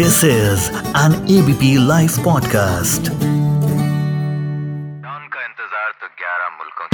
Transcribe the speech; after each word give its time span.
This 0.00 0.18
is 0.24 0.60
an 0.98 1.14
ABP 1.32 1.70
Life 1.88 2.14
podcast. 2.26 3.08
Don 5.02 5.24
का 5.32 5.40
इंतज़ार 5.46 5.90
तो 6.02 6.06
11 6.20 6.52
मुल्कों 6.60 6.86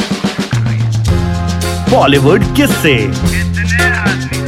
बॉलीवुड 1.92 2.46
किससे 2.56 2.94
कितने 2.94 3.90
आदमी 3.98 4.38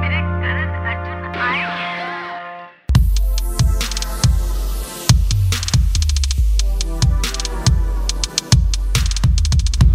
मेरे 0.00 0.20
करण 0.42 0.74
अर्जुन 0.90 1.22
आए 1.46 1.62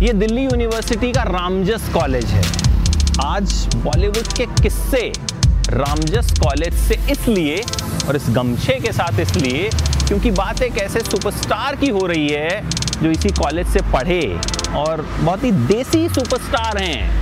ये 0.06 0.12
दिल्ली 0.24 0.44
यूनिवर्सिटी 0.46 1.12
का 1.12 1.24
रामजस 1.38 1.84
कॉलेज 1.94 2.28
है। 2.38 2.44
आज 3.26 3.48
बॉलीवुड 3.86 4.28
के 4.38 4.46
किस्से 4.64 5.04
रामजस 5.70 6.32
कॉलेज 6.40 6.74
से 6.74 6.96
इसलिए 7.12 7.64
और 8.08 8.16
इस 8.16 8.26
गमछे 8.30 8.74
के 8.80 8.92
साथ 8.92 9.20
इसलिए 9.20 9.70
क्योंकि 10.08 10.32
बात 10.32 10.62
एक 10.62 10.78
ऐसे 10.78 11.00
सुपरस्टार 11.00 11.76
की 11.76 11.90
हो 11.90 12.06
रही 12.08 12.28
है 12.30 12.70
जो 13.04 13.12
इसी 13.12 13.30
कॉलेज 13.30 13.68
से 13.68 13.82
पढ़े 13.94 14.40
और 14.76 15.02
बहुत 15.20 15.44
ही 15.44 15.52
देसी 15.52 16.08
सुपरस्टार 16.10 16.78
हैं। 16.78 17.20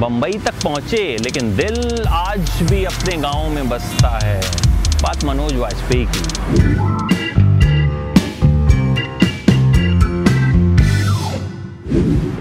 बम्बई 0.00 0.32
तक 0.32 0.62
पहुँचे, 0.64 1.16
लेकिन 1.20 1.56
दिल 1.56 2.04
आज 2.08 2.62
भी 2.62 2.84
अपने 2.84 3.16
गाँव 3.16 3.48
में 3.48 3.68
बसता 3.68 4.18
है। 4.24 4.40
बात 5.02 5.24
मनोज 5.24 5.54
वाजपेयी 5.54 6.06
की। 6.06 7.43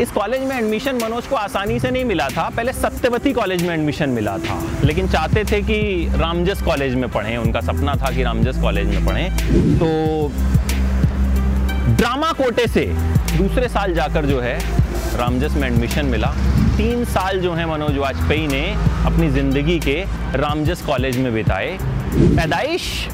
इस 0.03 0.11
कॉलेज 0.11 0.41
में 0.41 0.55
एडमिशन 0.55 0.95
मनोज 0.95 1.27
को 1.27 1.35
आसानी 1.35 1.79
से 1.79 1.89
नहीं 1.91 2.05
मिला 2.05 2.27
था। 2.29 2.47
पहले 2.49 2.71
सत्यवती 2.73 3.31
कॉलेज 3.33 3.61
में 3.63 3.73
एडमिशन 3.73 4.09
मिला 4.09 4.37
था। 4.37 4.59
लेकिन 4.83 5.07
चाहते 5.07 5.43
थे 5.43 5.61
कि 5.61 5.77
रामजस 6.15 6.61
कॉलेज 6.61 6.95
में 6.95 7.09
पढ़ें, 7.09 7.37
उनका 7.37 7.61
सपना 7.61 7.95
था 7.95 8.11
कि 8.11 8.23
रामजस 8.23 8.59
कॉलेज 8.61 8.87
में 8.87 9.05
पढ़ें। 9.05 9.77
तो 9.79 10.31
ड्रामा 11.97 12.31
कोटे 12.31 12.67
से 12.67 12.85
दूसरे 13.37 13.69
साल 13.69 13.93
जाकर 13.93 14.25
जो 14.25 14.39
है, 14.39 14.57
रामजस 15.17 15.55
में 15.55 15.67
एडमिशन 15.67 16.05
मिला। 16.05 16.33
तीन 16.77 17.05
साल 17.05 17.39
जो 17.39 17.53
है 17.53 17.65
मनोज 17.71 17.97
वाजपेयी 17.97 18.47
ने 18.47 18.63
अपनी 19.05 19.29
ज़िंदगी 19.29 19.79
के 19.79 19.95
रामजस 20.35 20.81
कॉलेज 20.81 21.17
में 21.17 21.33
बिताए। 21.33 21.77
पैदाइश 22.15 23.07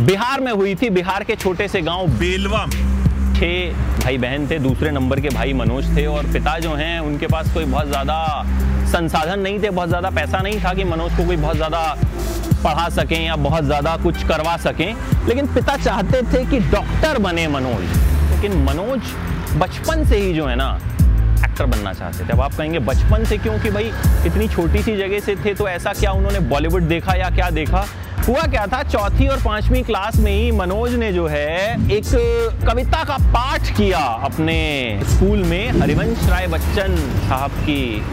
बिहार 0.00 0.40
में 0.40 0.52
हुई 0.52 0.74
थी। 0.74 0.90
बिहार 0.90 1.24
के 1.24 1.36
छोटे 1.36 1.68
से 1.68 1.80
गाँव 1.82 2.08
बेलवा 2.18 2.66
में। 2.66 2.99
छः 3.40 3.72
भाई 4.00 4.18
बहन 4.18 4.46
थे, 4.46 4.58
दूसरे 4.58 4.90
नंबर 4.90 5.20
के 5.20 5.28
भाई 5.28 5.52
मनोज 5.52 5.86
थे 5.96 6.04
और 6.06 6.26
पिता 6.32 6.58
जो 6.58 6.72
हैं, 6.74 6.98
उनके 7.00 7.26
पास 7.26 7.52
कोई 7.54 7.64
बहुत 7.64 7.86
ज़्यादा 7.86 8.16
संसाधन 8.86 9.40
नहीं 9.40 9.62
थे, 9.62 9.70
बहुत 9.70 9.88
ज़्यादा 9.88 10.10
पैसा 10.10 10.38
नहीं 10.38 10.60
था 10.60 10.72
कि 10.74 10.84
मनोज 10.84 11.16
को 11.16 11.24
कोई 11.26 11.36
बहुत 11.36 11.56
ज़्यादा 11.56 11.80
पढ़ा 12.64 12.88
सकें 12.90 13.18
या 13.18 13.36
बहुत 13.38 13.64
ज़्यादा 13.64 13.96
कुछ 13.96 14.24
करवा 14.28 14.56
सकें। 14.58 15.26
लेकिन 15.28 15.46
पिता 15.54 15.76
चाहते 15.76 16.22
थे 16.32 16.44
कि 16.44 16.58
डॉक्टर 16.70 17.18
बने 17.18 17.46
मनोज। 17.48 17.84
लेकिन 18.30 18.62
मनोज 18.64 19.12
बचपन 19.56 20.04
से 20.04 20.16
ही 20.16 20.32
जो 20.34 20.46
है 20.46 20.56
ना, 20.56 20.68
एक्टर 21.40 21.66
बनना 21.66 21.92
चाहते 21.92 22.24
थे। 22.24 22.32
अब 22.32 22.40
आप 22.40 22.54
कहेंगे, 22.54 22.78
बचपन 22.80 23.24
से 23.24 23.38
क्योंकि 23.38 23.70
भाई, 23.70 23.92
इतनी 24.26 24.48
छोटी 24.48 24.82
सी 24.82 24.96
जगह 24.96 25.20
से 25.20 25.36
थे 25.44 25.54
तो 25.54 25.68
ऐसा 25.68 25.92
क्या 25.92 26.12
उन्होंने 26.12 26.40
बॉलीवुड 26.50 26.88
देखा 26.88 27.14
या 27.14 27.30
क्या 27.30 27.50
देखा? 27.52 27.86
हुआ 28.28 28.42
क्या 28.42 28.66
था? 28.66 28.82
चौथी 28.82 29.26
और 29.26 29.36
पांचवी 29.36 29.82
क्लास 29.82 30.16
में 30.16 30.32
ही 30.32 30.50
मनोज 30.50 30.94
ने 30.94 31.12
जो 31.12 31.26
है, 31.26 31.74
एक 31.92 32.04
कविता 32.68 33.04
का 33.04 33.16
पाठ 33.20 33.70
किया 33.76 33.98
अपने 33.98 35.00
स्कूल 35.04 35.38
में 35.38 35.80
हरिवंश 35.80 36.28
राय 36.28 36.46
बच्चन 36.46 36.96
साहब 37.28 37.50
की 37.50 38.06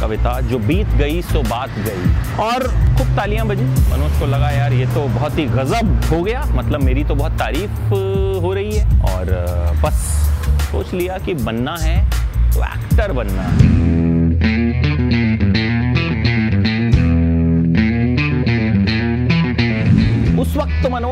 कविता, 0.00 0.40
जो 0.40 0.58
बीत 0.58 0.86
गई 0.86 1.22
सो 1.22 1.42
बात 1.42 1.70
गई। 1.70 2.34
और 2.36 2.62
खूब 2.98 3.16
तालियाँ 3.16 3.46
बजी। 3.46 3.64
मनोज 3.64 4.20
को 4.20 4.26
लगा, 4.26 4.50
यार, 4.50 4.72
ये 4.72 4.86
तो 4.86 5.08
बहुत 5.08 5.38
ही 5.38 5.44
गजब 5.44 6.00
हो 6.12 6.22
गया। 6.22 6.44
मतलब 6.50 6.82
मेरी 6.82 7.04
तो 7.04 7.14
बहुत 7.14 7.32
तारीफ़ 7.32 7.70
हो 8.42 8.52
रही 8.54 8.76
है। 8.76 8.86
और 9.00 9.26
बस 9.84 9.94
सोच 10.72 10.94
लिया 10.94 11.18
कि 11.18 11.34
बनना 11.34 11.76
है 11.80 12.10
तो 12.52 12.64
एक्टर 12.64 13.12
बनना 13.12 13.42
है। 13.42 13.93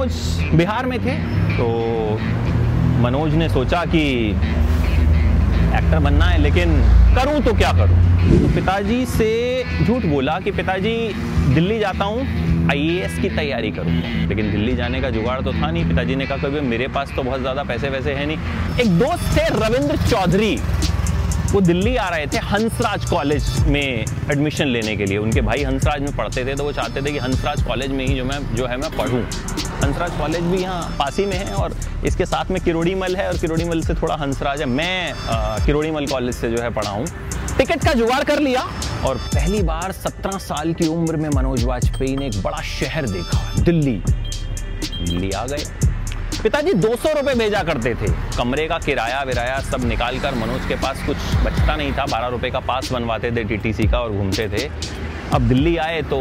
मनोज 0.02 0.54
बिहार 0.54 0.86
में 0.86 0.98
थे। 1.00 1.14
तो 1.56 2.18
मनोज 3.02 3.34
ने 3.34 3.48
सोचा 3.48 3.84
कि 3.84 4.02
एक्टर 5.72 5.98
बनना 5.98 6.24
है, 6.24 6.38
लेकिन 6.38 6.74
करूँ 7.16 7.40
तो 7.42 7.54
क्या 7.54 7.72
करूँ? 7.72 7.96
तो 8.32 8.48
पिताजी 8.54 9.04
से 9.06 9.30
झूठ 9.84 10.06
बोला 10.06 10.38
कि 10.40 10.50
पिताजी, 10.50 10.94
दिल्ली 11.54 11.78
जाता 11.78 12.04
हूँ 12.04 12.26
आईएएस 12.70 13.18
की 13.18 13.28
तैयारी 13.28 13.70
करूँ। 13.70 13.92
लेकिन 14.28 14.50
दिल्ली 14.50 14.74
जाने 14.76 15.00
का 15.00 15.10
जुगाड़ 15.10 15.40
तो 15.40 15.52
था 15.52 15.70
नहीं। 15.70 15.88
पिताजी 15.88 16.16
ने 16.16 16.26
कहा, 16.26 16.36
कभी 16.38 16.60
मेरे 16.62 16.88
पास 16.88 17.12
तो 17.16 17.22
बहुत 17.22 17.40
ज़्यादा 17.40 17.62
पैसे 17.64 17.88
वैसे 17.90 18.14
है 18.14 18.26
नहीं। 18.26 18.36
एक 18.80 18.98
दोस्त 18.98 19.36
थे, 19.36 19.48
रविंद्र 19.56 19.96
चौधरी। 20.08 20.58
वो 21.52 21.60
दिल्ली 21.60 21.96
आ 21.96 22.08
रहे 22.08 22.26
थे 22.26 22.38
हंसराज 22.42 23.04
कॉलेज 23.04 23.46
में 23.68 24.04
एडमिशन 24.30 24.66
लेने 24.66 24.96
के 24.96 25.06
लिए। 25.06 25.18
उनके 25.18 25.40
भाई 25.40 25.62
हंसराज 25.62 26.00
में 26.00 26.14
पढ़ते 26.16 26.44
थे 26.44 26.54
तो 26.54 26.64
वो 26.64 26.72
चाहते 26.72 27.02
थे 27.02 27.12
कि 27.12 27.18
हंसराज 27.18 27.62
कॉलेज 27.62 27.90
में 27.90 28.06
ही 28.06 28.14
जो 28.16 28.24
मैं, 28.24 28.38
जो 28.54 28.66
है 28.66 28.76
मैं 28.76 28.90
पढ़ूँ। 28.96 29.22
हंसराज 29.84 30.18
कॉलेज 30.18 30.42
भी 30.44 30.58
यहाँ 30.58 30.96
पास 30.98 31.18
में 31.20 31.36
है 31.36 31.54
और 31.54 31.74
इसके 32.06 32.26
साथ 32.26 32.50
में 32.50 32.60
किरोड़ी 32.64 32.94
मल 32.94 33.16
है 33.16 33.26
और 33.28 33.38
किरोड़ी 33.38 33.64
मल 33.64 33.80
से 33.82 33.94
थोड़ा 33.94 34.14
हंसराज 34.16 34.60
है। 34.60 34.66
मैं 34.68 35.14
किरोड़ी 35.66 35.90
मल 35.90 36.06
कॉलेज 36.06 36.34
से 36.34 36.50
जो 36.50 36.62
है 36.62 36.70
पढ़ा 36.74 36.90
हूँ। 36.90 37.06
टिकट 37.58 37.84
का 37.84 37.92
जुगाड़ 37.92 38.22
कर 38.24 38.40
लिया 38.40 38.62
और 39.06 39.16
पहली 39.26 39.62
बार 39.62 39.92
सत्रह 39.92 40.38
साल 40.40 40.72
की 40.74 40.86
उम्र 40.88 41.16
में 41.16 41.28
मनोज 41.30 41.64
वाजपेयी 41.64 42.16
ने 42.16 42.26
एक 42.26 42.42
बड़ा 42.42 42.60
शहर 42.64 43.06
देखा, 43.08 43.62
दिल्ली। 43.62 44.00
दिल्ली 45.00 45.30
आ 45.30 45.44
गए। 45.46 45.64
पिताजी 46.42 46.72
दो 46.74 46.94
सौ 46.96 47.12
रुपये 47.12 47.34
भेजा 47.34 47.62
करते 47.62 47.94
थे। 47.94 48.06
कमरे 48.36 48.66
का 48.68 48.78
किराया 48.78 49.22
विराया 49.22 49.58
सब 49.62 49.84
निकाल 49.84 50.18
कर 50.20 50.34
मनोज 50.34 50.66
के 50.68 50.74
पास 50.76 51.02
कुछ 51.06 51.16
बचता 51.44 51.76
नहीं 51.76 51.92
था। 51.92 52.06
बारह 52.06 52.26
रुपये 52.28 52.50
का 52.50 52.60
पास 52.62 52.92
बनवाते 52.92 53.30
थे 53.30 53.44
टीटीसी 53.44 53.86
का 53.88 53.98
और 53.98 54.12
घूमते 54.12 54.48
थे। 54.48 54.68
अब 55.34 55.48
दिल्ली 55.48 55.76
आए 55.78 56.00
तो 56.02 56.18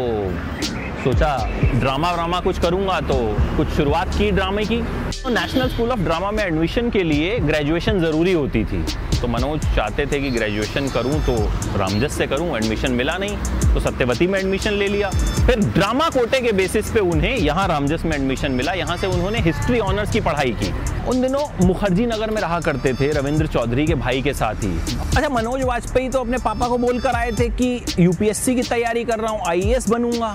सोचा 1.04 1.36
ड्रामा 1.74 2.10
व्रामा 2.12 2.38
कुछ 2.40 2.58
करूँगा 2.60 3.00
तो 3.02 3.14
कुछ 3.56 3.68
शुरुआत 3.68 4.08
की 4.08 4.30
ड्रामे 4.30 4.64
की। 4.64 4.76
तो 5.22 5.28
नेशनल 5.30 5.68
स्कूल 5.68 5.90
ऑफ़ 5.90 6.00
ड्रामा 6.00 6.30
में 6.30 6.42
एडमिशन 6.44 6.90
के 6.90 7.02
लिए 7.02 7.38
ग्रेजुएशन 7.40 7.98
ज़रूरी 8.00 8.32
होती 8.32 8.64
थी। 8.64 8.82
तो 9.20 9.28
मनोज 9.28 9.64
चाहते 9.74 10.06
थे 10.06 10.20
कि 10.20 10.30
ग्रेजुएशन 10.30 10.88
करूँ 10.88 11.20
तो 11.26 11.34
रामजस 11.78 12.16
से 12.18 12.26
करूँ 12.26 12.56
एडमिशन 12.56 12.92
मिला 12.92 13.16
नहीं। 13.18 13.36
तो 13.74 13.80
सत्यवती 13.80 14.26
में 14.26 14.38
एडमिशन 14.38 14.72
ले 14.72 14.88
लिया। 14.88 15.10
फिर 15.46 15.60
ड्रामा 15.66 16.08
कोटे 16.10 16.40
के 16.40 16.52
बेसिस 16.52 16.90
पे 16.90 17.00
उन्हें, 17.00 17.36
यहाँ 17.36 17.66
रामजस 17.68 18.04
में 18.04 18.16
एडमिशन 18.16 18.52
मिला। 18.52 18.72
यहाँ 18.72 18.96
से 18.96 19.06
उन्होंने 19.06 19.38
हिस्ट्री 19.40 19.78
ऑनर्स 19.80 20.12
की 20.12 20.20
पढ़ाई 20.20 20.56
की। 20.62 20.72
उन 21.08 21.22
दिनों 21.22 21.44
मुखर्जी 21.66 22.06
नगर 22.06 22.30
में 22.30 22.40
रहा 22.40 22.60
करते 22.60 22.92
थे, 22.94 23.10
रविंद्र 23.12 23.46
चौधरी 23.48 23.86
के 23.86 23.94
भाई 23.96 24.22
के 24.22 24.34
साथ 24.34 24.64
ही। 24.64 24.76
अच्छा 25.06 25.28
मनोज 25.30 25.62
वाजपेयी 25.64 26.08
तो 26.08 26.20
अपने 26.20 26.38
पापा 26.38 26.68
को 26.68 26.78
बोलकर 26.78 27.16
आए 27.16 27.30
थे 27.32 27.48
कि 27.50 27.78
यूपीएससी 27.98 28.54
की 28.54 28.62
तैयारी 28.64 29.04
कर 29.04 29.18
रहा 29.18 29.32
हूँ 29.32 29.40
आईएएस 29.48 29.88
बनूँगा। 29.90 30.34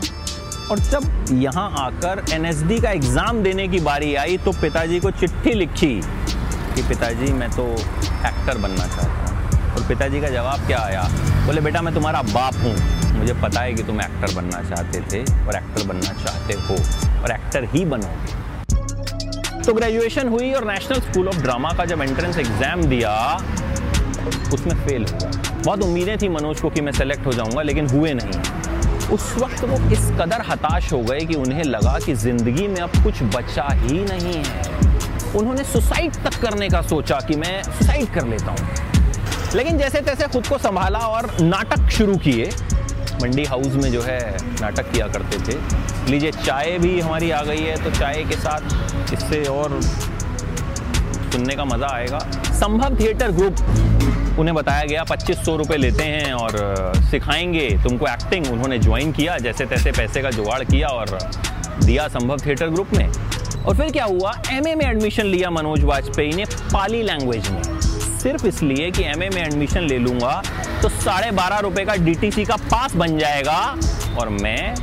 और 0.71 0.79
जब 0.79 1.03
यहाँ 1.33 1.69
आकर 1.79 2.23
एनएसडी 2.33 2.79
का 2.81 2.89
एग्ज़ाम 2.91 3.41
देने 3.43 3.67
की 3.67 3.79
बारी 3.79 4.13
आई 4.15 4.37
तो 4.37 4.51
पिताजी 4.51 4.99
को 4.99 5.11
चिट्ठी 5.11 5.53
लिखी 5.53 5.93
कि 6.75 6.81
पिताजी, 6.87 7.31
मैं 7.33 7.49
तो 7.51 7.65
एक्टर 8.27 8.57
बनना 8.57 8.87
चाहता 8.87 9.25
हूँ। 9.25 9.75
और 9.75 9.87
पिताजी 9.87 10.21
का 10.21 10.29
जवाब 10.29 10.65
क्या 10.67 10.79
आया? 10.79 11.03
बोले, 11.45 11.61
बेटा, 11.61 11.81
मैं 11.81 11.93
तुम्हारा 11.93 12.21
बाप 12.23 12.55
हूँ। 12.55 12.75
मुझे 13.13 13.33
पता 13.33 13.61
है 13.61 13.73
कि 13.73 13.83
तुम 13.83 14.01
एक्टर 14.01 14.35
बनना 14.35 14.61
चाहते 14.69 15.01
थे 15.11 15.23
और 15.47 15.55
एक्टर 15.55 15.87
बनना 15.87 16.13
चाहते 16.23 16.53
हो 16.53 16.75
और 17.23 17.31
एक्टर 17.31 17.69
ही 17.75 17.85
बनोगे. 17.85 19.63
तो 19.63 19.73
ग्रेजुएशन 19.73 20.27
हुई 20.27 20.53
और 20.53 20.65
नेशनल 20.65 20.99
स्कूल 21.01 21.27
ऑफ़ 21.27 21.41
ड्रामा 21.41 21.71
का 21.73 21.85
जब 21.85 22.01
एंट्रेंस 22.01 22.37
एग्ज़ाम 22.37 22.83
दिया, 22.83 23.13
उसमें 24.53 24.75
फेल 24.85 25.05
हुआ। 25.05 25.31
बहुत 25.65 25.83
उम्मीदें 25.83 26.17
थी 26.17 26.29
मनोज 26.29 26.61
को 26.61 26.69
कि 26.69 26.81
मैं 26.81 26.91
सेलेक्ट 26.91 27.25
हो 27.25 27.33
जाऊँगा, 27.33 27.61
लेकिन 27.61 27.89
हुए 27.89 28.13
नहीं। 28.13 28.66
उस 29.11 29.33
वक्त 29.37 29.63
वो 29.63 29.77
इस 29.91 30.09
कदर 30.19 30.41
हताश 30.47 30.91
हो 30.93 30.99
गए 31.01 31.19
कि 31.19 31.35
उन्हें 31.35 31.63
लगा 31.63 31.97
कि 31.99 32.13
ज़िंदगी 32.15 32.67
में 32.67 32.79
अब 32.81 33.03
कुछ 33.03 33.21
बचा 33.35 33.67
ही 33.73 34.03
नहीं 34.05 34.43
है। 34.45 34.61
उन्होंने 35.35 35.63
सुसाइड 35.63 36.15
तक 36.23 36.39
करने 36.41 36.69
का 36.69 36.81
सोचा 36.81 37.19
कि 37.27 37.35
मैं 37.35 37.61
सुसाइड 37.63 38.13
कर 38.13 38.27
लेता 38.27 38.51
हूँ। 38.51 39.55
लेकिन 39.55 39.77
जैसे 39.77 40.01
तैसे 40.01 40.27
खुद 40.27 40.47
को 40.47 40.57
संभाला 40.57 40.99
और 40.99 41.29
नाटक 41.41 41.89
शुरू 41.89 42.15
किए, 42.17 42.49
मंडी 43.21 43.43
हाउस 43.45 43.75
में 43.75 43.91
जो 43.91 44.01
है 44.01 44.19
नाटक 44.61 44.91
किया 44.91 45.07
करते 45.07 45.37
थे। 45.47 45.57
लीजिए, 46.11 46.31
चाय 46.33 46.77
भी 46.79 46.99
हमारी 46.99 47.31
आ 47.31 47.41
गई 47.43 47.61
है 47.61 47.75
तो 47.83 47.91
चाय 47.91 48.23
के 48.23 48.35
साथ 48.37 49.13
इससे 49.13 49.43
और 49.45 49.79
सुनने 51.31 51.55
का 51.55 51.65
मज़ा 51.65 51.87
आएगा। 51.87 52.19
संभव 52.53 52.99
थिएटर 52.99 53.31
ग्रुप 53.31 53.55
उन्हें 54.39 54.55
बताया 54.55 54.83
गया, 54.83 55.03
पच्चीस 55.03 55.37
सौ 55.45 55.55
रुपये 55.55 55.77
लेते 55.77 56.03
हैं 56.03 56.33
और 56.33 56.93
सिखाएँगे। 57.03 57.69
तुमको 57.83 58.07
एक्टिंग 58.07 58.51
उन्होंने 58.51 58.77
ज्वाइन 58.79 59.11
किया 59.11 59.37
जैसे 59.39 59.65
तैसे 59.65 59.91
पैसे 59.91 60.21
का 60.21 60.31
जुगाड़ 60.31 60.63
किया 60.63 60.87
और 60.89 61.17
दिया 61.83 62.07
संभव 62.07 62.37
थिएटर 62.45 62.69
ग्रुप 62.69 62.93
में 62.95 63.07
और 63.07 63.75
फिर 63.77 63.91
क्या 63.91 64.05
हुआ? 64.05 64.33
एमए 64.51 64.75
में 64.75 64.85
एडमिशन 64.85 65.25
लिया 65.25 65.49
मनोज 65.49 65.83
वाजपेयी 65.83 66.33
ने 66.33 66.45
पाली 66.73 67.01
लैंग्वेज 67.03 67.49
में। 67.49 67.61
सिर्फ़ 68.19 68.45
इसलिए 68.47 68.89
कि 68.91 69.03
एमए 69.03 69.29
में 69.29 69.41
एडमिशन 69.43 69.81
ले 69.81 69.97
लूँगा 69.97 70.41
तो 70.81 70.89
साढ़े 70.91 71.31
बारह 71.31 71.59
रुपए 71.59 71.85
का 71.85 71.95
डीटीसी 71.95 72.45
का 72.45 72.55
पास 72.71 72.95
बन 72.95 73.17
जाएगा 73.17 73.59
और 74.19 74.29
मैं 74.41 74.75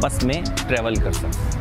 बस 0.00 0.22
में 0.24 0.42
ट्रेवल 0.58 0.96
कर 0.96 1.12
सकता 1.12 1.58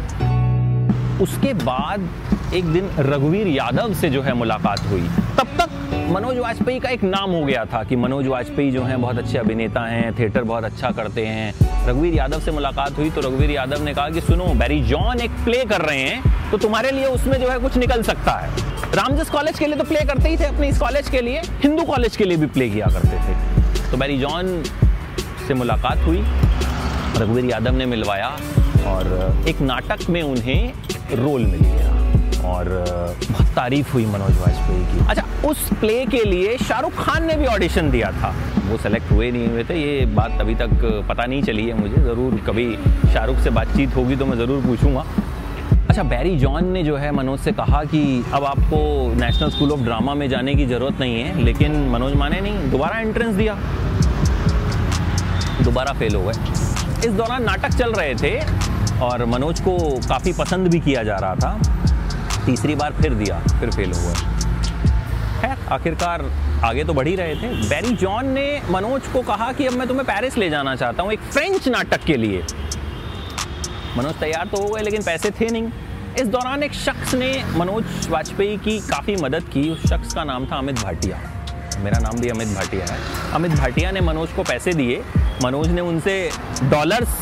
उसके 1.23 1.53
बाद 1.55 2.09
एक 2.53 2.65
दिन 2.65 2.89
रघुवीर 2.99 3.47
यादव 3.47 3.93
से 3.93 4.09
जो 4.09 4.21
है 4.21 4.33
मुलाकात 4.33 4.79
हुई। 4.81 5.07
तब 5.37 5.47
तक 5.57 5.68
मनोज 6.09 6.37
वाजपेयी 6.37 6.79
का 6.79 6.89
एक 6.89 7.03
नाम 7.03 7.31
हो 7.31 7.43
गया 7.45 7.63
था 7.65 7.83
कि 7.83 7.95
मनोज 7.95 8.27
वाजपेयी 8.27 8.71
जो 8.71 8.83
हैं 8.83 8.99
बहुत 9.01 9.17
अच्छे 9.17 9.37
अभिनेता 9.37 9.81
हैं 9.81 10.13
थिएटर 10.19 10.43
बहुत 10.43 10.63
अच्छा 10.63 10.89
करते 10.91 11.25
हैं। 11.25 11.87
रघुवीर 11.87 12.13
यादव 12.13 12.39
से 12.39 12.51
मुलाकात 12.51 12.97
हुई 12.97 13.09
तो 13.09 13.21
रघुवीर 13.21 13.51
यादव 13.51 13.83
ने 13.83 13.93
कहा 13.93 14.09
कि 14.09 14.21
सुनो 14.21 14.45
बैरी 14.59 14.81
जॉन 14.83 15.19
एक 15.21 15.31
प्ले 15.43 15.63
कर 15.65 15.81
रहे 15.81 15.99
हैं 15.99 16.51
तो 16.51 16.57
तुम्हारे 16.57 16.91
लिए 16.91 17.05
उसमें 17.07 17.39
जो 17.39 17.49
है 17.49 17.57
कुछ 17.59 17.77
निकल 17.77 18.01
सकता 18.03 18.31
है। 18.33 18.49
रामजस 18.93 19.29
कॉलेज 19.29 19.59
के 19.59 19.67
लिए 19.67 19.75
तो 19.75 19.83
प्ले 19.83 19.99
करते 20.05 20.29
ही 20.29 20.37
थे 20.37 20.45
अपने 20.45 20.69
इस 20.69 20.79
कॉलेज 20.79 21.09
के 21.09 21.21
लिए, 21.21 21.41
हिंदू 21.63 21.83
कॉलेज 21.85 22.15
के 22.17 22.25
लिए 22.25 22.37
भी 22.37 22.45
प्ले 22.47 22.69
किया 22.69 22.87
करते 22.93 23.17
थे। 23.19 23.91
तो 23.91 23.97
बैरी 23.97 24.17
जॉन 24.19 24.63
से 25.47 25.53
मुलाकात 25.53 26.05
हुई, 26.05 26.23
रघुवीर 27.17 27.45
यादव 27.45 27.75
ने 27.75 27.85
मिलवाया 27.85 28.29
और 28.87 29.45
एक 29.47 29.61
नाटक 29.61 30.09
में 30.09 30.21
उन्हें 30.23 30.73
रोल 31.15 31.45
मिल 31.45 31.61
गया। 31.61 31.97
और 32.49 32.65
बहुत 33.21 33.48
तारीफ़ 33.59 33.91
हुई 33.93 34.05
मनोज 34.07 34.37
वाजपेयी 34.39 34.83
की। 34.85 35.07
अच्छा 35.07 35.23
उस 35.47 35.69
प्ले 35.79 36.05
के 36.07 36.23
लिए 36.25 36.57
शाहरुख 36.59 36.93
खान 36.97 37.25
ने 37.27 37.35
भी 37.37 37.45
ऑडिशन 37.47 37.89
दिया 37.91 38.11
था। 38.13 38.33
वो 38.67 38.77
सेलेक्ट 38.79 39.11
हुए 39.11 39.29
नहीं 39.31 39.47
हुए 39.47 39.63
थे 39.63 39.75
ये 39.75 40.05
बात 40.15 40.41
अभी 40.41 40.55
तक 40.55 40.69
पता 41.09 41.25
नहीं 41.25 41.41
चली 41.43 41.65
है 41.67 41.73
मुझे 41.79 42.01
ज़रूर 42.03 42.37
कभी 42.47 42.65
शाहरुख 43.13 43.39
से 43.39 43.49
बातचीत 43.49 43.95
होगी 43.95 44.15
तो 44.15 44.25
मैं 44.25 44.37
ज़रूर 44.37 44.61
पूछूँगा। 44.65 45.05
अच्छा 45.89 46.03
बैरी 46.05 46.35
जॉन 46.37 46.67
ने 46.71 46.83
जो 46.83 46.95
है 46.97 47.11
मनोज 47.11 47.39
से 47.39 47.51
कहा 47.51 47.83
कि 47.85 48.01
अब 48.33 48.43
आपको 48.45 48.79
नेशनल 49.15 49.49
स्कूल 49.49 49.71
ऑफ़ 49.71 49.79
ड्रामा 49.81 50.13
में 50.13 50.27
जाने 50.29 50.53
की 50.55 50.65
ज़रूरत 50.65 50.99
नहीं 50.99 51.21
है 51.21 51.43
लेकिन 51.43 51.77
मनोज 51.89 52.13
माने 52.15 52.39
नहीं 52.41 52.69
दोबारा 52.71 52.99
एंट्रेंस 52.99 53.35
दिया। 53.35 53.57
दोबारा 55.63 55.93
फेल 55.93 56.15
हो 56.15 56.23
गए। 56.23 57.07
इस 57.07 57.13
दौरान 57.13 57.43
नाटक 57.43 57.77
चल 57.77 57.93
रहे 57.93 58.15
थे 58.15 58.37
और 59.01 59.25
मनोज 59.27 59.59
को 59.59 59.77
काफ़ी 60.07 60.33
पसंद 60.35 60.67
भी 60.67 60.79
किया 60.79 61.03
जा 61.03 61.17
रहा 61.17 61.35
था। 61.35 61.51
तीसरी 62.49 62.75
बार 62.75 62.93
फिर 62.93 63.13
दिया, 63.13 63.39
फिर 63.49 63.71
फेल 63.71 63.91
हुआ। 63.93 64.13
खैर, 65.41 65.57
आखिरकार 65.71 66.21
आगे 66.65 66.83
तो 66.83 66.93
बढ़ 66.93 67.07
ही 67.07 67.15
रहे 67.15 67.35
थे। 67.35 67.47
बैरी 67.69 67.91
जॉन 67.95 68.29
ने 68.29 68.61
मनोज 68.69 69.07
को 69.07 69.21
कहा 69.21 69.51
कि 69.51 69.65
अब 69.65 69.73
मैं 69.73 69.87
तुम्हें 69.87 70.05
पेरिस 70.07 70.37
ले 70.37 70.49
जाना 70.49 70.75
चाहता 70.75 71.03
हूँ, 71.03 71.11
एक 71.11 71.19
फ्रेंच 71.19 71.67
नाटक 71.67 72.03
के 72.03 72.17
लिए। 72.17 72.43
मनोज 73.97 74.15
तैयार 74.15 74.47
तो 74.47 74.61
हो 74.61 74.69
गए, 74.69 74.81
लेकिन 74.81 75.03
पैसे 75.03 75.31
थे 75.31 75.49
नहीं। 75.49 75.71
इस 76.19 76.27
दौरान 76.27 76.63
एक 76.63 76.73
शख्स 76.73 77.13
ने 77.13 77.31
मनोज 77.55 78.07
वाजपेयी 78.09 78.57
की 78.57 78.79
काफ़ी 78.79 79.15
मदद 79.15 79.43
की। 79.43 79.69
उस 79.69 79.85
शख्स 79.89 80.13
का 80.13 80.23
नाम 80.23 80.45
था 80.45 80.57
अमित 80.57 80.79
भाटिया। 80.79 81.19
मेरा 81.79 81.99
नाम 81.99 82.19
भी 82.19 82.29
अमित 82.29 82.47
भाटिया 82.47 82.85
है। 82.85 82.97
अमित 83.33 83.51
भाटिया 83.51 83.91
ने 83.91 84.01
मनोज 84.01 84.29
को 84.29 84.43
पैसे 84.43 84.73
दिए। 84.73 85.01
मनोज 85.43 85.67
ने 85.67 85.81
उनसे 85.81 86.17
डॉलर्स 86.63 87.21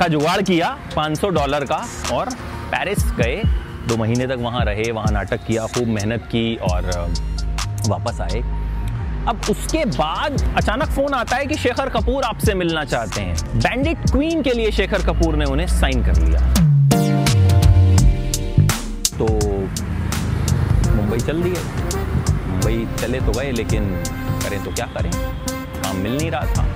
का 0.00 0.08
जुगाड़ 0.08 0.40
किया 0.42 0.76
500 0.96 1.28
डॉलर 1.30 1.64
का, 1.64 1.84
और 2.12 2.30
पेरिस 2.70 3.04
गए। 3.12 3.42
दो 3.88 3.96
महीने 3.96 4.26
तक 4.26 4.36
वहाँ 4.38 4.64
रहे, 4.64 4.90
वहाँ 4.92 5.12
नाटक 5.12 5.46
किया, 5.46 5.66
खूब 5.66 5.88
मेहनत 5.88 6.22
की 6.22 6.56
और 6.56 6.90
वापस 7.88 8.20
आए। 8.20 8.40
अब 9.28 9.40
उसके 9.50 9.84
बाद 9.84 10.54
अचानक 10.56 10.88
फ़ोन 10.88 11.14
आता 11.14 11.36
है 11.36 11.46
कि 11.46 11.54
शेखर 11.54 11.88
कपूर 11.88 12.24
आपसे 12.24 12.54
मिलना 12.54 12.84
चाहते 12.84 13.20
हैं। 13.20 13.36
बैंडिट 13.58 14.10
क्वीन 14.10 14.42
के 14.42 14.50
लिए 14.50 14.70
शेखर 14.70 15.02
कपूर 15.02 15.36
ने 15.36 15.44
उन्हें 15.44 15.66
साइन 15.66 16.04
कर 16.04 16.16
लिया। 16.16 16.40
तो 19.18 19.26
मुंबई 20.92 21.18
चल 21.18 21.42
दिए। 21.42 21.62
मुंबई 22.46 22.86
चले 23.00 23.20
तो 23.20 23.32
गए, 23.32 23.52
लेकिन 23.52 23.88
करें 24.44 24.64
तो 24.64 24.70
क्या 24.70 24.86
करें? 24.86 25.10
काम 25.82 25.96
मिल 25.96 26.16
नहीं 26.16 26.30
रहा 26.30 26.46
था। 26.46 26.66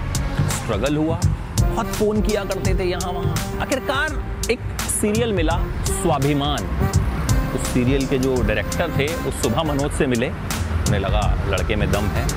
स्ट्रगल 0.49 0.97
हुआ। 0.97 1.21
बहुत 1.61 1.87
फ़ोन 1.87 2.23
किया 2.23 2.45
करते 2.45 2.75
थे 2.75 2.85
यहाँ 2.85 3.13
वहाँ। 3.13 3.61
आखिरकार 3.61 4.23
एक 4.51 4.61
सीरियल 5.01 5.33
मिला 5.33 5.61
स्वाभिमान। 5.85 6.65
उस 7.55 7.69
सीरियल 7.69 8.07
के 8.07 8.19
जो 8.19 8.43
डायरेक्टर 8.43 8.91
थे, 8.99 9.07
उस 9.07 9.43
सुबह 9.43 9.63
मनोज 9.63 9.93
से 9.93 10.07
मिले। 10.07 10.29
उन्हें 10.29 11.01
लगा 11.01 11.39
लड़के 11.49 11.77
में 11.77 11.93
दम 11.93 12.05
है। 12.05 12.29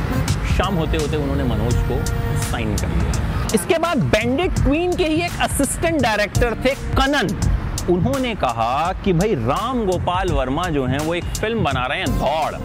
शाम 0.57 0.75
होते 0.75 0.97
होते 0.97 1.17
उन्होंने 1.17 1.43
मनोज 1.43 1.75
को 1.75 2.05
साइन 2.41 2.75
कर 2.77 2.87
लिया। 2.87 3.47
इसके 3.55 3.77
बाद 3.77 3.97
बैंडिट 3.97 4.53
क्वीन 4.53 4.95
के 4.95 5.05
ही 5.05 5.21
एक 5.21 5.31
असिस्टेंट 5.41 6.01
डायरेक्टर 6.01 6.55
थे 6.65 6.69
कनन। 6.69 7.51
उन्होंने 7.89 8.35
कहा 8.35 8.93
कि 9.05 9.13
भाई, 9.13 9.35
राम 9.35 9.85
गोपाल 9.85 10.29
वर्मा 10.29 10.63
जो 10.63 10.85
हैं, 10.85 10.99
वो 10.99 11.15
एक 11.15 11.23
फ़िल्म 11.23 11.63
बना 11.63 11.85
रहे 11.85 11.97
हैं, 11.97 12.19
दौड़। 12.19 12.55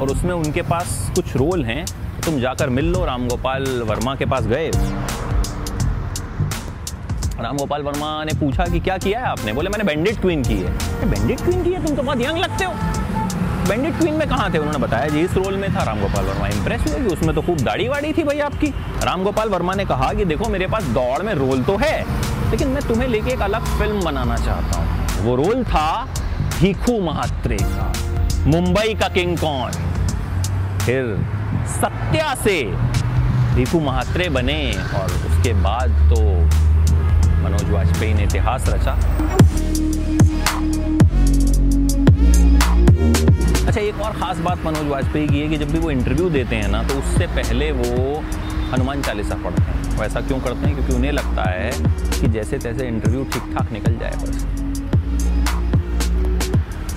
और 0.00 0.08
उसमें 0.08 0.34
उनके 0.34 0.62
पास 0.62 1.12
कुछ 1.14 1.36
रोल 1.36 1.64
हैं। 1.64 1.86
तुम 2.26 2.40
जाकर 2.40 2.68
मिल 2.68 2.92
लो, 2.92 3.04
राम 3.04 3.28
गोपाल 3.28 3.82
वर्मा 3.82 4.14
के 4.14 4.26
पास 4.26 4.42
गए। 4.42 4.70
राम 7.40 7.56
गोपाल 7.56 7.82
वर्मा 7.82 8.24
ने 8.24 8.32
पूछा 8.32 8.64
कि 8.64 8.78
क्या 8.80 8.96
किया 8.98 9.20
है 9.20 9.26
आपने? 9.26 9.52
बोले, 9.52 9.70
मैंने 9.70 9.84
बैंडेड 9.84 10.20
क्वीन 10.20 10.42
की 10.42 10.54
है। 10.54 11.08
बैंडिट 11.10 11.40
क्वीन 11.40 11.62
की 11.64 11.70
है? 11.70 11.84
तुम 11.86 11.96
तो 11.96 12.02
बहुत 12.02 12.20
यंग 12.20 12.38
लगते 12.38 12.64
हो। 12.64 12.72
बैंडिट 13.68 13.98
क्वीन 13.98 14.14
में 14.14 14.28
कहाँ 14.28 14.52
थे? 14.54 14.58
उन्होंने 14.58 14.78
बताया, 14.78 15.08
जी, 15.08 15.20
इस 15.20 15.34
रोल 15.34 15.56
में 15.56 15.74
था 15.74 15.82
राम 15.82 16.00
गोपाल 16.00 16.24
वर्मा। 16.24 16.46
इंप्रेस 16.48 16.80
हुए 16.80 17.00
कि 17.00 17.14
उसमें 17.14 17.34
तो 17.34 17.42
खूब 17.42 17.58
दाढ़ी 17.58 17.88
वाड़ी 17.88 18.12
थी 18.12 18.24
भाई 18.24 18.38
आपकी। 18.38 18.66
राम 19.04 19.24
गोपाल 19.24 19.48
वर्मा 19.48 19.74
ने 19.74 19.84
कहा 19.84 20.12
कि, 20.12 20.24
देखो, 20.24 20.48
मेरे 20.48 20.66
पास 20.66 20.84
दौड़ 20.94 21.22
में 21.22 21.32
रोल 21.34 21.62
तो 21.62 21.76
है, 21.76 21.98
लेकिन 22.50 22.68
मैं 22.68 22.82
तुम्हें 22.88 23.08
लेके 23.08 23.30
एक 23.30 23.42
अलग 23.42 23.66
फ़िल्म 23.78 24.04
बनाना 24.04 24.36
चाहता 24.36 24.78
हूँ। 24.78 25.24
वो 25.24 25.36
रोल 25.36 25.64
था 25.64 26.06
भीखू 26.60 27.00
महात्रे 27.00 27.56
का, 27.56 27.92
मुंबई 28.46 28.94
का 28.94 29.08
किंग 29.08 29.36
कौन 29.38 29.72
फिर 30.80 31.16
सत्या 31.72 32.34
से 32.34 32.62
भीखू 33.54 33.80
महात्रे 33.80 34.28
बने 34.28 34.60
और 34.94 35.12
उसके 35.26 35.52
बाद 35.62 35.90
तो 36.10 36.22
मनोज 37.46 37.68
वाजपेयी 37.70 38.14
ने 38.14 38.22
इतिहास 38.24 38.68
रचा। 38.68 38.92
अच्छा 43.66 43.80
एक 43.80 44.00
और 44.00 44.12
ख़ास 44.12 44.38
बात 44.38 44.64
मनोज 44.64 44.86
वाजपेयी 44.88 45.26
की 45.28 45.40
है 45.40 45.48
कि 45.48 45.56
जब 45.58 45.70
भी 45.72 45.78
वो 45.78 45.90
इंटरव्यू 45.90 46.28
देते 46.30 46.56
हैं 46.56 46.68
ना 46.68 46.82
तो 46.82 46.94
उससे 46.94 47.26
पहले 47.34 47.70
वो 47.72 48.22
हनुमान 48.72 49.02
चालीसा 49.02 49.34
पढ़ते 49.44 49.62
हैं। 49.62 49.96
वो 49.96 50.04
ऐसा 50.04 50.20
क्यों 50.20 50.38
करते 50.40 50.66
हैं? 50.66 50.74
क्योंकि 50.74 50.94
उन्हें 50.94 51.12
लगता 51.12 51.42
है 51.50 51.70
कि 52.20 52.28
जैसे 52.28 52.58
तैसे 52.58 52.88
इंटरव्यू 52.88 53.24
ठीक 53.24 53.42
ठाक 53.54 53.72
निकल 53.72 53.98
जाए 53.98 54.14
बस। 54.22 54.44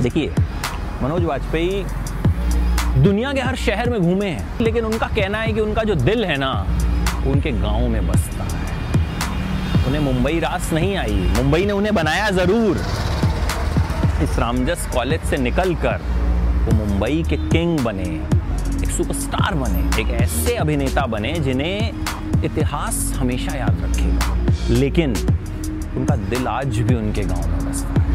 देखिए, 0.02 0.34
मनोज 1.04 1.24
वाजपेयी 1.26 1.84
दुनिया 3.04 3.34
के 3.34 3.42
हर 3.42 3.56
शहर 3.58 3.90
में 3.90 4.02
घूमे 4.02 4.30
हैं, 4.30 4.60
लेकिन 4.62 4.86
उनका 4.86 5.08
कहना 5.08 5.38
है 5.38 5.54
कि 5.54 5.62
उनका 5.62 5.84
जो 5.84 5.96
दिल 5.96 6.26
है 6.26 6.38
ना 6.38 6.52
उनके 7.28 7.52
गाँव 7.52 7.88
में 7.88 8.08
बसता 8.08 8.44
है। 8.46 8.79
उन्हें 9.88 10.02
मुंबई 10.02 10.40
रास 10.40 10.70
नहीं 10.74 10.96
आई। 10.98 11.16
मुंबई 11.38 11.66
ने 11.66 11.74
उन्हें 11.74 11.94
बनाया 11.96 12.30
ज़रूर। 12.32 12.78
इस 14.24 14.38
रामजस 14.40 14.88
कॉलेज 14.94 15.22
से 15.30 15.38
निकलकर 15.38 16.02
वो 16.66 16.72
मुंबई 16.76 17.24
के 17.30 17.38
किंग 17.50 17.80
बने, 17.80 18.10
एक 18.84 18.90
सुपरस्टार 18.98 19.54
बने, 19.56 20.02
एक 20.02 20.10
ऐसे 20.22 20.56
अभिनेता 20.56 21.06
बने 21.08 21.34
जिन्हें 21.40 22.44
इतिहास 22.46 23.14
हमेशा 23.18 23.56
याद 23.56 23.82
रखेगा। 23.84 24.36
लेकिन 24.70 25.16
उनका 25.98 26.16
दिल 26.30 26.48
आज 26.48 26.78
भी 26.80 26.96
उनके 26.96 27.24
गाँव 27.24 27.48
में 27.48 27.70
बसता 27.70 28.02
है। 28.02 28.08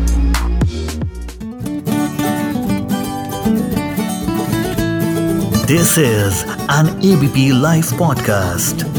This 5.67 5.97
is 5.99 6.45
an 6.71 6.91
ABP 7.11 7.51
Life 7.63 7.95
podcast. 8.01 8.94